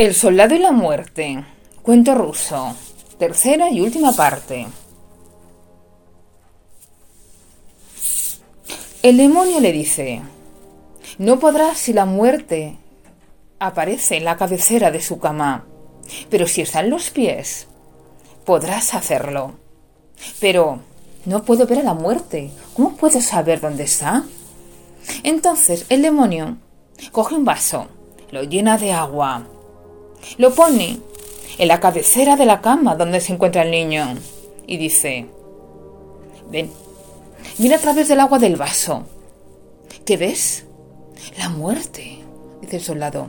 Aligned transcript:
El 0.00 0.14
soldado 0.14 0.54
y 0.54 0.58
la 0.58 0.72
muerte. 0.72 1.44
Cuento 1.82 2.14
ruso. 2.14 2.74
Tercera 3.18 3.68
y 3.68 3.82
última 3.82 4.12
parte. 4.12 4.66
El 9.02 9.18
demonio 9.18 9.60
le 9.60 9.72
dice, 9.72 10.22
no 11.18 11.38
podrás 11.38 11.76
si 11.76 11.92
la 11.92 12.06
muerte 12.06 12.78
aparece 13.58 14.16
en 14.16 14.24
la 14.24 14.38
cabecera 14.38 14.90
de 14.90 15.02
su 15.02 15.18
cama, 15.18 15.66
pero 16.30 16.46
si 16.46 16.62
está 16.62 16.80
en 16.80 16.88
los 16.88 17.10
pies, 17.10 17.66
podrás 18.46 18.94
hacerlo. 18.94 19.52
Pero 20.40 20.80
no 21.26 21.42
puedo 21.42 21.66
ver 21.66 21.80
a 21.80 21.82
la 21.82 21.92
muerte. 21.92 22.52
¿Cómo 22.72 22.96
puedo 22.96 23.20
saber 23.20 23.60
dónde 23.60 23.82
está? 23.84 24.24
Entonces 25.24 25.84
el 25.90 26.00
demonio 26.00 26.56
coge 27.12 27.34
un 27.34 27.44
vaso, 27.44 27.88
lo 28.30 28.44
llena 28.44 28.78
de 28.78 28.92
agua, 28.92 29.46
lo 30.38 30.54
pone 30.54 31.00
en 31.58 31.68
la 31.68 31.80
cabecera 31.80 32.36
de 32.36 32.46
la 32.46 32.60
cama 32.60 32.94
donde 32.96 33.20
se 33.20 33.32
encuentra 33.32 33.62
el 33.62 33.70
niño 33.70 34.16
y 34.66 34.76
dice, 34.76 35.26
ven, 36.50 36.70
mira 37.58 37.76
a 37.76 37.80
través 37.80 38.08
del 38.08 38.20
agua 38.20 38.38
del 38.38 38.56
vaso. 38.56 39.04
¿Qué 40.04 40.16
ves? 40.16 40.64
La 41.38 41.48
muerte, 41.48 42.18
dice 42.60 42.76
el 42.76 42.82
soldado. 42.82 43.28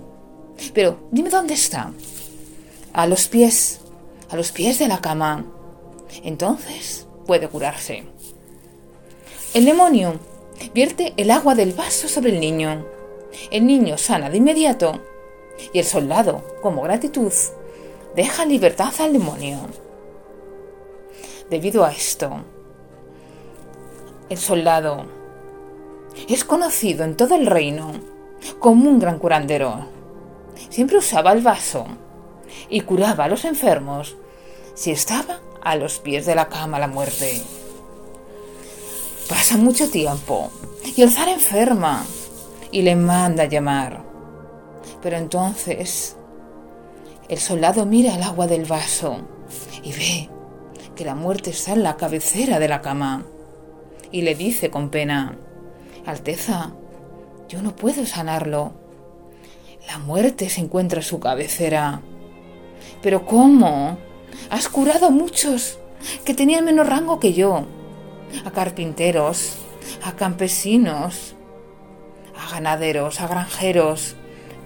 Pero 0.74 0.98
dime 1.12 1.30
dónde 1.30 1.54
está. 1.54 1.92
A 2.94 3.08
los 3.08 3.28
pies, 3.28 3.82
a 4.30 4.36
los 4.36 4.52
pies 4.52 4.80
de 4.80 4.88
la 4.88 5.02
cama. 5.02 5.46
Entonces 6.24 7.08
puede 7.26 7.48
curarse. 7.48 8.04
El 9.54 9.66
demonio 9.66 10.20
vierte 10.74 11.14
el 11.18 11.32
agua 11.32 11.56
del 11.56 11.74
vaso 11.74 12.08
sobre 12.08 12.32
el 12.32 12.40
niño. 12.40 12.86
El 13.50 13.66
niño 13.66 13.98
sana 13.98 14.30
de 14.30 14.38
inmediato 14.38 15.02
y 15.74 15.80
el 15.80 15.86
soldado, 15.86 16.44
como 16.62 16.82
gratitud, 16.82 17.32
deja 18.16 18.46
libertad 18.46 18.94
al 19.00 19.14
demonio. 19.14 19.60
Debido 21.50 21.84
a 21.84 21.92
esto, 21.92 22.44
el 24.30 24.38
soldado 24.38 25.06
es 26.28 26.44
conocido 26.44 27.04
en 27.04 27.16
todo 27.16 27.36
el 27.36 27.46
reino 27.46 27.92
como 28.60 28.90
un 28.90 29.00
gran 29.00 29.20
curandero. 29.20 29.86
Siempre 30.70 30.98
usaba 30.98 31.32
el 31.34 31.42
vaso 31.42 31.86
y 32.70 32.82
curaba 32.82 33.26
a 33.26 33.28
los 33.28 33.46
enfermos 33.46 34.16
si 34.74 34.92
estaba 34.92 35.40
a 35.62 35.76
los 35.76 36.00
pies 36.00 36.26
de 36.26 36.36
la 36.36 36.48
cama 36.48 36.80
la 36.80 36.88
muerte. 36.88 37.42
Pasa 39.28 39.58
mucho 39.58 39.90
tiempo 39.90 40.52
y 40.96 41.02
el 41.02 41.12
zar 41.12 41.30
enferma 41.30 42.06
y 42.72 42.82
le 42.82 42.96
manda 42.96 43.44
a 43.44 43.48
llamar. 43.48 44.11
Pero 45.02 45.18
entonces 45.18 46.16
el 47.28 47.40
soldado 47.40 47.86
mira 47.86 48.16
el 48.16 48.24
agua 48.24 48.48
del 48.48 48.66
vaso 48.66 49.18
y 49.84 49.94
ve 49.94 50.30
que 50.96 51.06
la 51.06 51.16
muerte 51.16 51.50
está 51.50 51.74
en 51.74 51.84
la 51.84 51.98
cabecera 51.98 52.60
de 52.60 52.68
la 52.68 52.82
cama 52.82 53.26
y 54.12 54.22
le 54.22 54.36
dice 54.36 54.70
con 54.70 54.90
pena, 54.90 55.38
Alteza, 56.06 56.74
yo 57.48 57.62
no 57.62 57.76
puedo 57.76 58.06
sanarlo. 58.06 58.74
La 59.88 59.98
muerte 59.98 60.50
se 60.50 60.62
encuentra 60.62 61.00
en 61.00 61.06
su 61.06 61.20
cabecera. 61.20 62.02
Pero 63.02 63.26
¿cómo? 63.26 63.98
Has 64.50 64.70
curado 64.70 65.08
a 65.08 65.12
muchos 65.12 65.80
que 66.26 66.34
tenían 66.34 66.66
menos 66.66 66.88
rango 66.88 67.20
que 67.20 67.34
yo. 67.34 67.66
A 68.46 68.52
carpinteros, 68.52 69.58
a 70.04 70.14
campesinos, 70.14 71.36
a 72.38 72.52
ganaderos, 72.52 73.22
a 73.22 73.28
granjeros. 73.28 74.16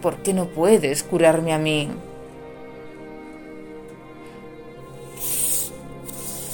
¿Por 0.06 0.18
qué 0.18 0.36
no 0.36 0.46
puedes 0.46 1.02
curarme 1.02 1.52
a 1.52 1.58
mí? 1.58 1.90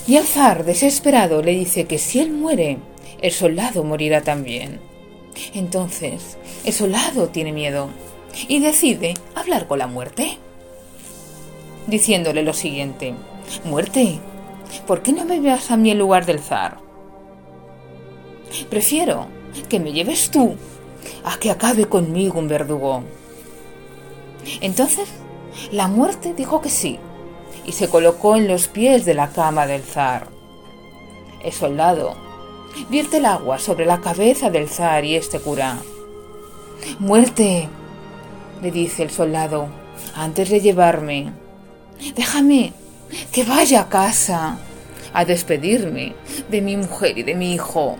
Y 0.08 0.16
el 0.16 0.24
zar, 0.24 0.64
desesperado, 0.64 1.42
le 1.42 1.52
dice 1.52 1.84
que 1.84 1.98
si 1.98 2.22
él 2.22 2.32
muere, 2.32 2.78
el 3.22 3.34
soldado 3.34 3.84
morirá 3.84 4.22
también. 4.22 4.80
Entonces, 5.54 6.38
el 6.64 6.72
soldado 6.72 7.28
tiene 7.28 7.52
miedo 7.52 7.90
y 8.48 8.62
decide 8.62 9.16
hablar 9.36 9.68
con 9.68 9.80
la 9.80 9.88
muerte, 9.88 10.38
diciéndole 11.88 12.44
lo 12.44 12.54
siguiente, 12.54 13.16
Muerte, 13.66 14.18
¿por 14.88 15.02
qué 15.02 15.12
no 15.12 15.26
me 15.26 15.42
veas 15.42 15.72
a 15.72 15.76
mí 15.76 15.92
en 15.92 16.00
lugar 16.00 16.26
del 16.26 16.40
zar? 16.40 16.78
Prefiero 18.70 19.28
que 19.68 19.82
me 19.82 19.92
lleves 19.92 20.32
tú 20.32 20.56
a 21.26 21.38
que 21.38 21.52
acabe 21.52 21.84
conmigo 21.88 22.40
un 22.40 22.48
verdugo. 22.48 23.04
Entonces, 24.62 25.10
la 25.72 25.88
muerte 25.88 26.34
dijo 26.34 26.62
que 26.62 26.70
sí, 26.70 27.00
y 27.66 27.74
se 27.74 27.90
colocó 27.90 28.36
en 28.36 28.48
los 28.48 28.68
pies 28.68 29.06
de 29.06 29.14
la 29.14 29.30
cama 29.30 29.68
del 29.68 29.84
zar. 29.84 30.30
El 31.44 31.52
soldado 31.52 32.16
vierte 32.90 33.18
el 33.18 33.26
agua 33.26 33.60
sobre 33.60 33.86
la 33.86 34.02
cabeza 34.02 34.50
del 34.50 34.70
zar 34.70 35.06
y 35.06 35.16
este 35.16 35.40
cura. 35.40 35.78
Muerte, 37.00 37.68
le 38.62 38.72
dice 38.72 39.04
el 39.04 39.12
soldado, 39.12 39.68
antes 40.16 40.50
de 40.50 40.62
llevarme. 40.62 41.32
Déjame 42.16 42.74
que 43.32 43.44
vaya 43.44 43.82
a 43.82 43.90
casa 43.90 44.58
a 45.14 45.26
despedirme 45.26 46.16
de 46.50 46.62
mi 46.62 46.78
mujer 46.78 47.18
y 47.18 47.24
de 47.24 47.36
mi 47.36 47.54
hijo. 47.54 47.98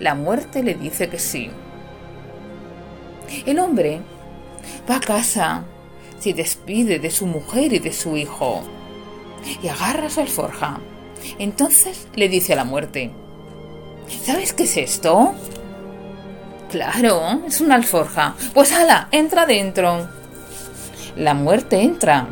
La 0.00 0.14
muerte 0.14 0.62
le 0.62 0.74
dice 0.74 1.08
que 1.08 1.18
sí. 1.18 1.50
El 3.46 3.58
hombre 3.58 4.00
va 4.88 4.96
a 4.96 5.00
casa, 5.00 5.64
se 6.18 6.32
despide 6.32 6.98
de 6.98 7.10
su 7.10 7.26
mujer 7.26 7.72
y 7.72 7.78
de 7.78 7.92
su 7.92 8.16
hijo 8.16 8.62
y 9.62 9.68
agarra 9.68 10.10
su 10.10 10.20
alforja. 10.20 10.80
Entonces 11.38 12.08
le 12.14 12.28
dice 12.28 12.52
a 12.52 12.56
la 12.56 12.64
muerte, 12.64 13.10
¿sabes 14.24 14.52
qué 14.52 14.64
es 14.64 14.76
esto? 14.76 15.34
Claro, 16.70 17.42
es 17.46 17.60
una 17.60 17.76
alforja. 17.76 18.34
Pues 18.52 18.72
ala, 18.72 19.08
entra 19.10 19.46
dentro. 19.46 20.08
La 21.16 21.34
muerte 21.34 21.80
entra 21.80 22.28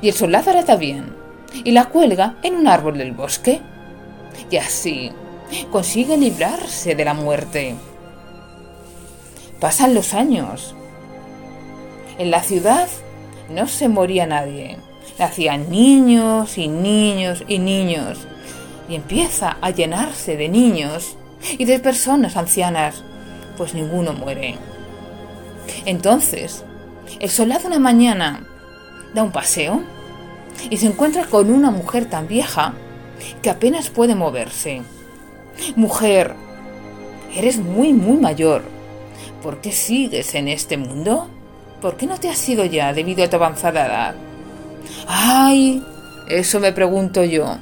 y 0.00 0.08
el 0.08 0.14
soldado 0.14 0.50
está 0.52 0.76
bien 0.76 1.22
y 1.64 1.72
la 1.72 1.86
cuelga 1.86 2.36
en 2.42 2.54
un 2.54 2.68
árbol 2.68 2.98
del 2.98 3.12
bosque. 3.12 3.60
Y 4.50 4.56
así 4.56 5.10
consigue 5.70 6.16
librarse 6.16 6.94
de 6.94 7.04
la 7.04 7.14
muerte. 7.14 7.74
Pasan 9.60 9.94
los 9.94 10.14
años. 10.14 10.74
En 12.22 12.30
la 12.30 12.44
ciudad 12.44 12.88
no 13.50 13.66
se 13.66 13.88
moría 13.88 14.28
nadie. 14.28 14.76
Nacían 15.18 15.68
niños 15.68 16.56
y 16.56 16.68
niños 16.68 17.42
y 17.48 17.58
niños. 17.58 18.28
Y 18.88 18.94
empieza 18.94 19.56
a 19.60 19.70
llenarse 19.70 20.36
de 20.36 20.48
niños 20.48 21.16
y 21.58 21.64
de 21.64 21.80
personas 21.80 22.36
ancianas, 22.36 23.02
pues 23.56 23.74
ninguno 23.74 24.12
muere. 24.12 24.54
Entonces, 25.84 26.62
el 27.18 27.28
soldado 27.28 27.66
una 27.66 27.80
mañana 27.80 28.46
da 29.12 29.24
un 29.24 29.32
paseo 29.32 29.82
y 30.70 30.76
se 30.76 30.86
encuentra 30.86 31.24
con 31.24 31.50
una 31.50 31.72
mujer 31.72 32.08
tan 32.08 32.28
vieja 32.28 32.74
que 33.42 33.50
apenas 33.50 33.90
puede 33.90 34.14
moverse. 34.14 34.82
Mujer, 35.74 36.36
eres 37.34 37.58
muy, 37.58 37.92
muy 37.92 38.16
mayor. 38.16 38.62
¿Por 39.42 39.60
qué 39.60 39.72
sigues 39.72 40.36
en 40.36 40.46
este 40.46 40.76
mundo? 40.76 41.28
¿Por 41.82 41.96
qué 41.96 42.06
no 42.06 42.16
te 42.16 42.28
has 42.28 42.48
ido 42.48 42.64
ya 42.64 42.92
debido 42.92 43.24
a 43.24 43.28
tu 43.28 43.34
avanzada 43.34 43.86
edad? 43.86 44.14
¡Ay! 45.08 45.84
Eso 46.28 46.60
me 46.60 46.72
pregunto 46.72 47.24
yo. 47.24 47.58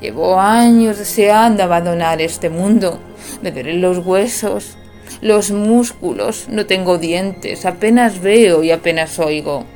Llevo 0.00 0.40
años 0.40 0.96
deseando 0.96 1.62
abandonar 1.62 2.22
este 2.22 2.48
mundo. 2.48 2.98
Me 3.42 3.52
duelen 3.52 3.82
los 3.82 3.98
huesos, 3.98 4.78
los 5.20 5.50
músculos, 5.50 6.46
no 6.48 6.64
tengo 6.64 6.96
dientes, 6.96 7.66
apenas 7.66 8.22
veo 8.22 8.62
y 8.62 8.70
apenas 8.70 9.18
oigo. 9.18 9.66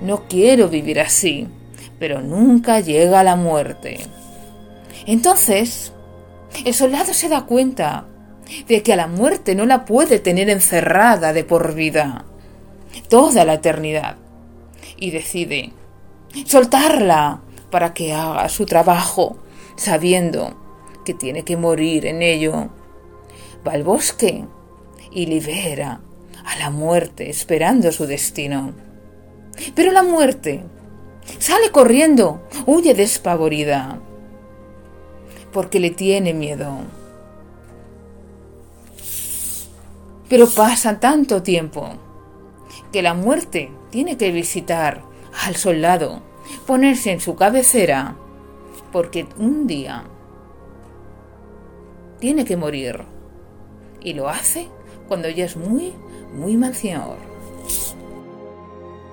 No 0.00 0.26
quiero 0.26 0.70
vivir 0.70 0.98
así, 0.98 1.46
pero 1.98 2.22
nunca 2.22 2.80
llega 2.80 3.22
la 3.22 3.36
muerte. 3.36 4.00
Entonces, 5.04 5.92
el 6.64 6.72
soldado 6.72 7.12
se 7.12 7.28
da 7.28 7.42
cuenta 7.42 8.06
de 8.66 8.82
que 8.82 8.94
a 8.94 8.96
la 8.96 9.08
muerte 9.08 9.54
no 9.54 9.66
la 9.66 9.84
puede 9.84 10.20
tener 10.20 10.48
encerrada 10.48 11.34
de 11.34 11.44
por 11.44 11.74
vida, 11.74 12.24
toda 13.02 13.44
la 13.44 13.54
eternidad, 13.54 14.16
y 14.96 15.10
decide 15.10 15.72
soltarla 16.46 17.40
para 17.70 17.94
que 17.94 18.12
haga 18.12 18.48
su 18.48 18.66
trabajo, 18.66 19.36
sabiendo 19.76 20.54
que 21.04 21.14
tiene 21.14 21.44
que 21.44 21.56
morir 21.56 22.06
en 22.06 22.22
ello. 22.22 22.70
Va 23.66 23.72
al 23.72 23.82
bosque 23.82 24.44
y 25.10 25.26
libera 25.26 26.00
a 26.44 26.58
la 26.58 26.70
muerte 26.70 27.30
esperando 27.30 27.92
su 27.92 28.06
destino. 28.06 28.72
Pero 29.74 29.92
la 29.92 30.02
muerte 30.02 30.64
sale 31.38 31.70
corriendo, 31.70 32.42
huye 32.66 32.94
despavorida, 32.94 33.98
porque 35.52 35.80
le 35.80 35.90
tiene 35.90 36.34
miedo. 36.34 36.78
Pero 40.28 40.48
pasa 40.48 40.98
tanto 40.98 41.42
tiempo 41.42 41.90
que 42.94 43.02
la 43.02 43.14
muerte 43.14 43.72
tiene 43.90 44.16
que 44.16 44.30
visitar 44.30 45.02
al 45.44 45.56
soldado, 45.56 46.22
ponerse 46.64 47.10
en 47.10 47.18
su 47.18 47.34
cabecera, 47.34 48.14
porque 48.92 49.26
un 49.36 49.66
día 49.66 50.04
tiene 52.20 52.44
que 52.44 52.56
morir. 52.56 53.00
Y 54.00 54.12
lo 54.12 54.28
hace 54.28 54.68
cuando 55.08 55.28
ya 55.28 55.44
es 55.44 55.56
muy, 55.56 55.92
muy 56.34 56.56
mancior. 56.56 57.16